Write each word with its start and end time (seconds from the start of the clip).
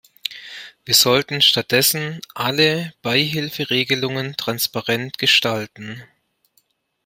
Wir 0.83 0.95
sollten 0.95 1.43
statt 1.43 1.71
dessen 1.71 2.21
alle 2.33 2.91
Beihilferegelungen 3.03 4.35
transparent 4.35 5.19
gestalten. 5.19 6.03